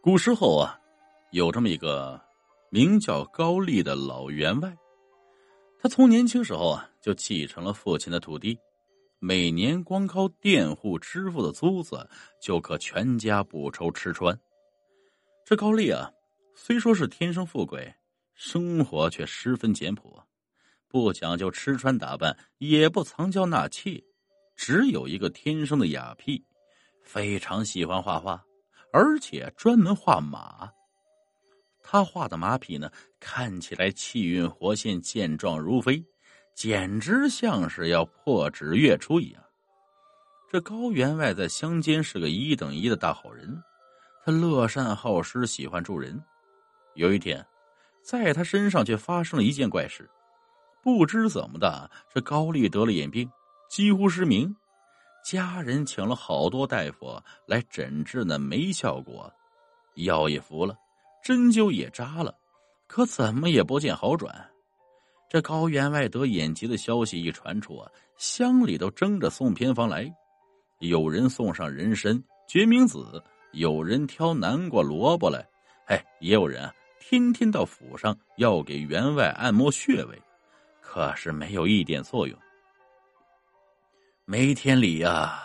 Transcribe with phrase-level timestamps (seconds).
[0.00, 0.78] 古时候啊，
[1.32, 2.20] 有这么一个
[2.70, 4.74] 名叫高丽的老员外，
[5.78, 8.56] 他从年轻时候啊就继承了父亲的土地，
[9.18, 12.08] 每年光靠佃户支付的租子
[12.40, 14.38] 就可全家不愁吃穿。
[15.44, 16.10] 这高丽啊，
[16.54, 17.92] 虽说是天生富贵，
[18.34, 20.22] 生活却十分简朴，
[20.86, 24.02] 不讲究吃穿打扮，也不藏娇纳妾，
[24.54, 26.42] 只有一个天生的雅癖，
[27.02, 28.42] 非常喜欢画画。
[28.92, 30.70] 而且专门画马，
[31.82, 32.90] 他画的马匹呢，
[33.20, 36.04] 看起来气韵活现、健壮如飞，
[36.54, 39.42] 简直像是要破纸跃出一样。
[40.50, 43.62] 这高员外在乡间是个一等一的大好人，
[44.24, 46.22] 他乐善好施，喜欢助人。
[46.94, 47.46] 有一天，
[48.02, 50.08] 在他身上却发生了一件怪事，
[50.82, 53.30] 不知怎么的，这高丽得了眼病，
[53.68, 54.56] 几乎失明。
[55.30, 59.30] 家人请了好多大夫来诊治，呢没效果，
[59.96, 60.74] 药也服了，
[61.22, 62.34] 针灸也扎了，
[62.86, 64.34] 可怎么也不见好转。
[65.28, 70.10] 这高员外得眼疾的消息一传出啊，乡里都争着送偏方来，
[70.78, 75.46] 有人送上人参、决明子，有人挑南瓜、萝卜来，
[75.88, 80.18] 哎，也有人啊，天天到府上要给员外按摩穴位，
[80.80, 82.34] 可是没有一点作用。
[84.30, 85.42] 没天理呀！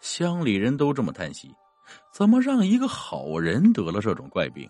[0.00, 1.54] 乡里人都这么叹息：
[2.12, 4.68] 怎么让一个好人得了这种怪病？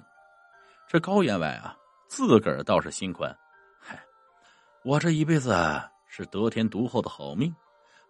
[0.87, 1.75] 这高员外啊，
[2.07, 3.35] 自个儿倒是心宽。
[3.81, 3.99] 嗨，
[4.85, 5.57] 我这一辈子
[6.07, 7.51] 是得天独厚的好命，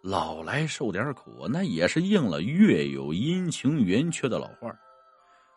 [0.02, 4.76] 老来受点苦，那也是应了“月有阴晴圆缺”的老话。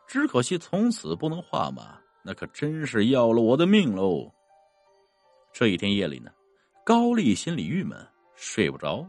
[0.06, 4.32] 只可惜从此不能画马，那可真是要了我的命喽！
[5.52, 6.30] 这一天夜里呢，
[6.86, 7.98] 高丽心里郁闷，
[8.36, 9.04] 睡不着。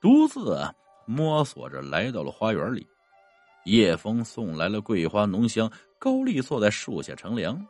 [0.00, 0.58] 独自
[1.06, 2.86] 摸索着来到了花园里，
[3.64, 5.70] 夜风送来了桂花浓香。
[5.98, 7.62] 高丽坐在树下乘凉，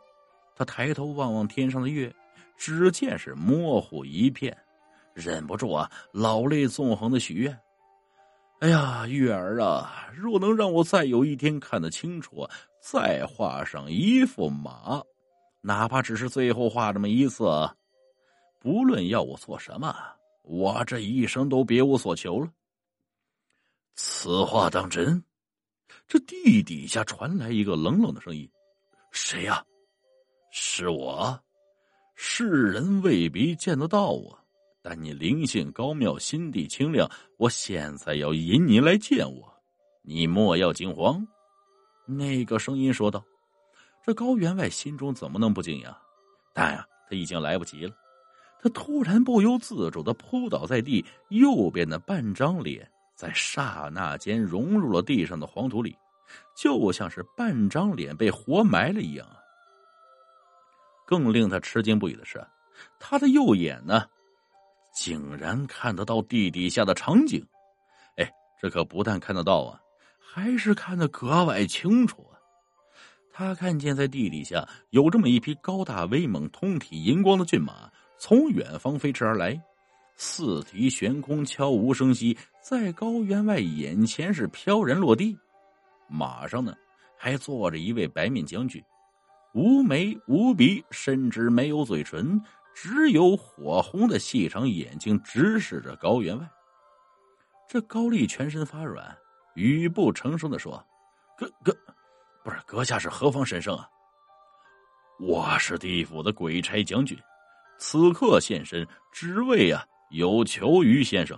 [0.55, 2.13] 他抬头望望天上的月，
[2.55, 4.57] 只见是模糊一片，
[5.13, 7.59] 忍不住啊，老泪纵横的许愿
[8.61, 12.47] ：“哎呀，月儿啊，若能让我再有一天看得清楚，
[12.81, 15.01] 再画上一幅马，
[15.59, 17.43] 哪怕只是最后画这么一次，
[18.61, 19.93] 不论要我做什么。”
[20.41, 22.51] 我这一生都别无所求了。
[23.95, 25.23] 此话当真？
[26.07, 28.49] 这地底下传来一个冷冷的声音
[29.11, 29.63] ：“谁呀
[30.51, 31.41] ？”“是我。
[32.15, 34.37] ”“世人未必见得到我，
[34.81, 37.09] 但你灵性高妙，心地清亮。
[37.37, 39.53] 我现在要引你来见我，
[40.01, 41.25] 你莫要惊慌。”
[42.05, 43.23] 那个声音说道。
[44.03, 45.95] 这高员外心中怎么能不惊讶？
[46.53, 47.95] 但呀，他已经来不及了。
[48.61, 55.97] 他突然不由自主的扑倒在地，右边的半张脸在刹那间融入了地上的黄土里，
[56.55, 59.27] 就像是半张脸被活埋了一样。
[61.07, 62.45] 更令他吃惊不已的是，
[62.99, 64.05] 他的右眼呢，
[64.93, 67.43] 竟然看得到地底下的场景。
[68.17, 69.81] 哎，这可不但看得到啊，
[70.19, 72.37] 还是看得格外清楚啊！
[73.33, 77.91] 他看见在地底下有这么一匹高大威猛、通体银光的骏马。
[78.21, 79.59] 从远方飞驰而来，
[80.15, 85.35] 四蹄悬空，悄无声息，在高员外眼前是飘然落地。
[86.07, 86.71] 马上呢，
[87.17, 88.79] 还坐着一位白面将军，
[89.55, 92.39] 无眉无鼻，甚至没有嘴唇，
[92.75, 96.47] 只有火红的细长眼睛直视着高员外。
[97.67, 99.17] 这高丽全身发软，
[99.55, 100.85] 语不成声的说
[101.35, 101.75] ：“阁阁，
[102.43, 103.89] 不是阁下是何方神圣啊
[105.19, 107.17] ？”“我是地府的鬼差将军。”
[107.81, 111.37] 此刻现身，只为啊有求于先生，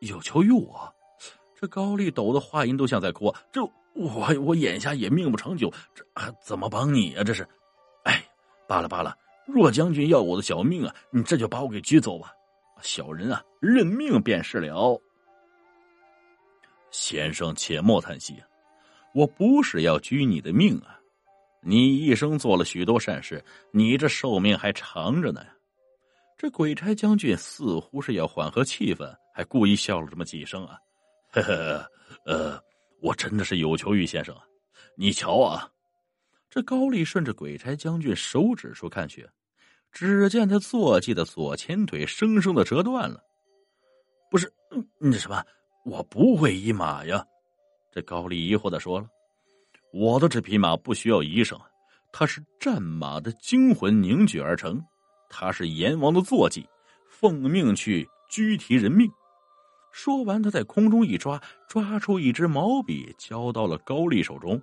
[0.00, 0.92] 有求于我。
[1.54, 3.32] 这高丽抖的话音都像在哭。
[3.52, 3.62] 这
[3.94, 7.22] 我我眼下也命不长久，这啊怎么帮你啊？
[7.22, 7.46] 这是，
[8.02, 8.20] 哎，
[8.66, 9.16] 罢了罢了。
[9.46, 12.32] 若将军要我的小命啊，你这就把我给拘走吧。
[12.82, 15.00] 小人啊，认命便是了。
[16.90, 18.42] 先生且莫叹息，
[19.14, 20.98] 我不是要拘你的命啊。
[21.66, 25.42] 你一生做了许多善事，你这寿命还长着呢！
[26.36, 30.76] 这鬼差将军似乎是要缓和气氛，还故意笑了这么几声啊！
[31.30, 31.90] 呵呵，
[32.26, 32.62] 呃，
[33.00, 34.42] 我真的是有求于先生啊！
[34.96, 35.66] 你瞧啊，
[36.50, 39.26] 这高丽顺着鬼差将军手指处看去，
[39.90, 43.22] 只见他坐骑的左前腿生生的折断了。
[44.30, 44.52] 不是，
[44.98, 45.42] 那什么，
[45.86, 47.24] 我不会医马呀！
[47.90, 49.08] 这高丽疑惑的说了。
[49.96, 51.56] 我的这匹马不需要医生，
[52.10, 54.84] 它是战马的精魂凝聚而成，
[55.28, 56.68] 它是阎王的坐骑，
[57.08, 59.08] 奉命去拘提人命。
[59.92, 64.60] 说完，他在空中一抓，抓出一支毛笔，交到了高丽手中。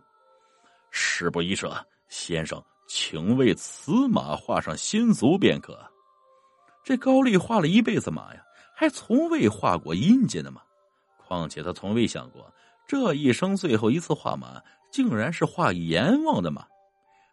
[0.90, 1.66] 事不宜迟，
[2.10, 5.80] 先生，请为此马画上先足便可。
[6.84, 8.44] 这高丽画了一辈子马呀，
[8.76, 10.62] 还从未画过阴间的马。
[11.18, 12.54] 况且他从未想过，
[12.92, 14.62] 这一生最后一次画马，
[14.92, 16.68] 竟然是画阎王的马。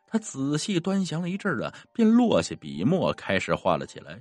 [0.07, 4.21] 他仔细端详了一阵啊，便落下笔墨，开始画了起来。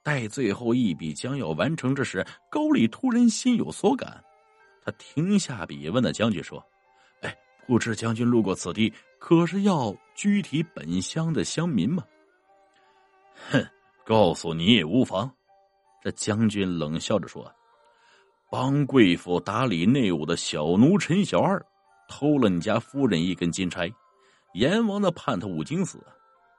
[0.00, 4.22] 待最后一笔将要完成之时，高丽突然心有所感，
[4.84, 6.64] 他停下笔，问那将军说
[7.22, 7.36] ：“哎，
[7.66, 12.04] 不知将军路过此地，可是要拘提本乡的乡民吗
[13.50, 13.66] ？”“哼，
[14.04, 15.28] 告诉你也无妨。”
[16.00, 17.52] 这将军冷笑着说
[18.50, 21.64] ：“帮贵府打理内务的小奴陈小二，
[22.08, 23.90] 偷了你家夫人一根金钗，
[24.54, 26.04] 阎王的判他五经死。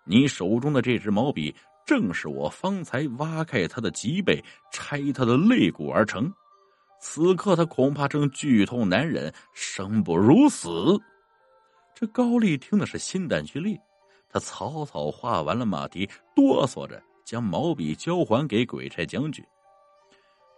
[0.05, 4.41] 你手中的这支毛笔。”正是我方才挖开他的脊背，
[4.71, 6.31] 拆他的肋骨而成。
[7.01, 10.69] 此刻他恐怕正剧痛难忍，生不如死。
[11.95, 13.77] 这高丽听的是心胆俱裂，
[14.29, 19.43] 他草草画完了马蹄，哆嗦着将毛笔交还给鬼差将军。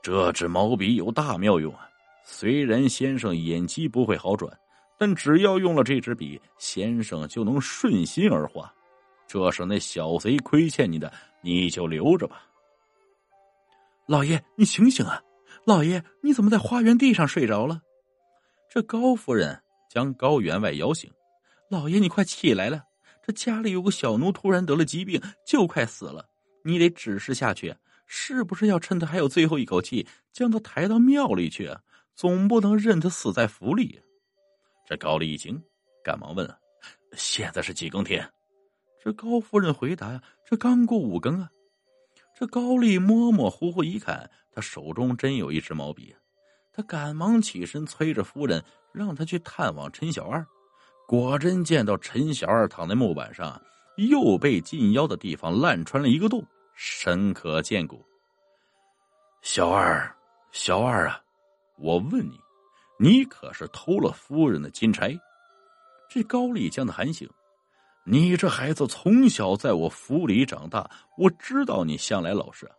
[0.04, 1.90] 这支毛笔有大妙用啊！
[2.26, 4.52] 虽然先生眼疾不会好转，
[5.00, 8.72] 但只要用了这支笔，先生就能顺心而画。
[9.26, 11.12] 这是那小贼亏欠你的，
[11.42, 12.46] 你就留着吧。
[14.06, 15.24] 老爷，你醒醒啊！
[15.66, 17.82] 老爷，你怎么在花园地上睡着了？
[18.70, 21.10] 这高夫人将高员外摇醒。
[21.70, 22.84] 老爷，你快起来了！
[23.26, 26.26] 这家里有个小奴突然得了疾病，就快死了。
[26.66, 27.74] 你得指示下去，
[28.16, 31.82] 是不是要趁他还有最后一口气，将他抬到庙里去啊？
[32.14, 34.00] 总不能任他死在府里。
[34.88, 35.60] 这高丽一惊，
[36.04, 36.48] 赶忙问
[37.18, 38.24] ：“现在是几更天？”
[39.04, 41.50] 这高夫人回答呀：“这刚过五更啊。”
[42.38, 46.16] 这高丽模模糊糊一看，他手中真有一支毛笔，
[46.72, 50.46] 他赶忙起身催着夫人，让他去探望陈小二。
[51.08, 53.60] 果真见到陈小二躺在木板上，
[53.98, 58.04] 又被近腰的地方烂穿了一个洞，深可见骨。
[59.42, 60.14] 小二，
[60.52, 61.22] 小二啊，
[61.78, 62.40] 我问你，
[63.00, 65.18] 你可是偷了夫人的金钗？
[66.10, 67.30] 这高丽将他喊醒。
[68.06, 72.70] 你这孩子从小在我府里长大，我知道你向来老实，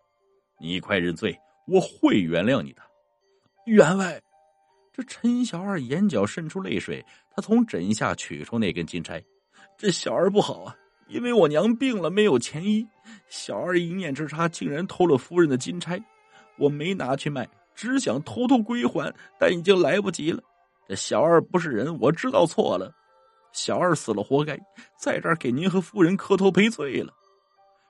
[0.60, 1.34] 你快认罪，
[1.66, 2.82] 我会原谅你的。
[3.66, 4.20] 员外，
[4.92, 9.22] 这陈小二眼角渗出泪水，他从枕下取出那根金钗。
[9.78, 10.76] 这小二不好啊，
[11.08, 12.86] 因为我娘病了，没有钱医，
[13.28, 16.02] 小二一念之差，竟然偷了夫人的金钗。
[16.56, 20.42] 我没拿去卖，只想偷偷归还，但已经来不及了。
[20.88, 22.94] 这小二不是人，我知道错了。
[23.52, 24.58] 小二死了，活该，
[24.98, 27.12] 在这儿给您和夫人磕头赔罪了。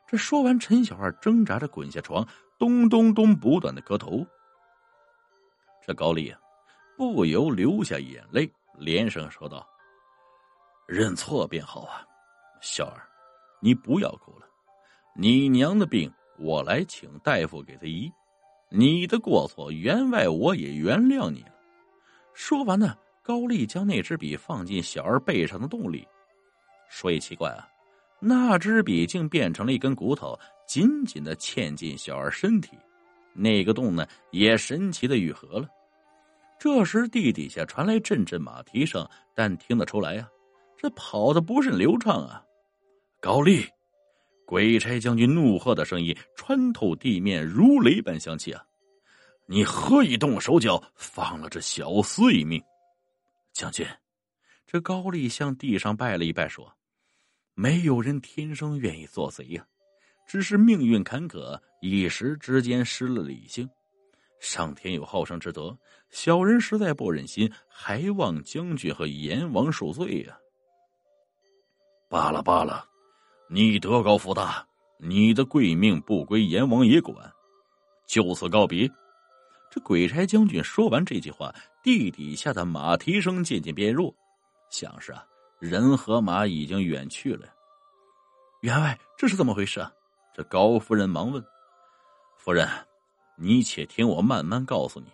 [0.07, 2.27] 这说完，陈小二挣扎着滚下床，
[2.59, 4.25] 咚咚咚不断的磕头。
[5.87, 6.39] 这高丽啊，
[6.97, 9.67] 不由流下眼泪，连声说道
[10.87, 12.05] ：“认错便好啊，
[12.67, 12.99] 小二，
[13.61, 14.47] 你不要哭了。
[15.15, 18.11] 你娘的病，我来请大夫给她医。
[18.71, 21.53] 你的过错，员外我也原谅你了。”
[22.33, 22.97] 说完呢。
[23.23, 26.07] 高丽将那支笔放进小二背上的洞里，
[26.91, 27.67] 说也奇怪啊，
[28.21, 32.77] 那支笔竟变成了一根骨头，紧紧的嵌进小二身体，
[33.33, 35.67] 那个洞呢也神奇的愈合了。
[36.59, 40.29] 这时地底下传来阵阵马蹄声，但听得出来啊，
[40.77, 42.45] 这跑的不甚流畅啊。
[43.25, 43.67] 高丽，
[44.45, 48.63] 鬼差将军怒喝的声音穿透地面，如雷般响起啊！
[49.47, 52.63] 你何以动手脚，放了这小厮一命？
[53.55, 53.87] 将军，
[54.67, 56.71] 这高丽向地上拜了一拜，说
[57.57, 59.67] ：“没有人天生愿意做贼呀，
[60.27, 63.67] 只是命运坎坷，一时之间失了理性。
[64.39, 65.75] 上天有好生之德，
[66.11, 70.39] 小人实在不忍心，还望将军和阎王恕罪呀。”
[72.11, 72.87] 罢了罢了，
[73.49, 74.67] 你德高福大，
[74.99, 77.17] 你的贵命不归阎王爷管，
[78.07, 78.91] 就此告别。
[79.71, 84.15] 这鬼差将军说完这句话，地底下的马蹄声渐渐变弱，
[84.71, 85.25] 像是啊，
[85.59, 87.47] 人和马已经远去了。
[88.61, 89.93] 员外，这是怎么回事啊？
[90.33, 91.45] 这高夫人忙问
[92.39, 92.69] ：“夫人，
[93.37, 95.07] 你且听我慢慢告诉你。”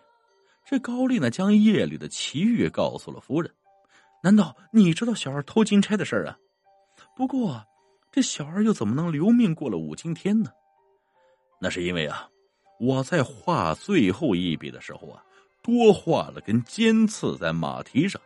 [0.65, 3.53] 这高丽呢，将夜里的奇遇告诉了夫人。
[4.23, 6.39] 难道你知道小二偷金钗的事儿啊？
[7.17, 7.67] 不过，
[8.12, 10.50] 这小二又怎么能留命过了五更天呢？
[11.61, 12.29] 那是因为啊。
[12.83, 15.23] 我在画最后一笔的时候啊，
[15.62, 18.19] 多画了根尖刺在马蹄上，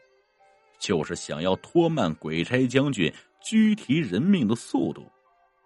[0.78, 3.12] 就是想要拖慢鬼差将军
[3.42, 5.10] 拘提人命的速度。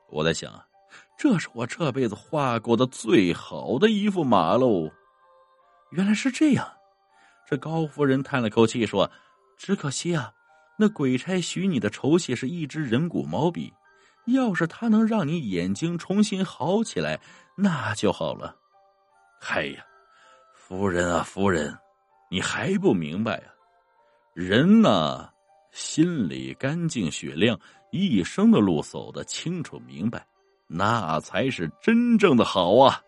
[0.08, 0.66] 我在想啊，
[1.18, 4.90] 这是我这辈子画过的最好的一幅马喽。
[5.90, 6.66] 原来是这样，
[7.46, 9.10] 这高夫人叹了口气说
[9.58, 10.32] ：“只可惜啊，
[10.78, 13.70] 那鬼差许你的酬谢是一支人骨毛笔，
[14.32, 17.20] 要是他能让你眼睛重新好起来，
[17.56, 18.54] 那就好了。
[19.40, 19.84] 嗨呀，
[20.52, 21.76] 夫人啊，夫人，
[22.30, 23.54] 你还不明白啊？
[24.34, 25.28] 人呢，
[25.72, 27.58] 心里干净雪亮，
[27.90, 30.26] 一生的路走得清楚明白，
[30.66, 33.02] 那才是真正的好啊！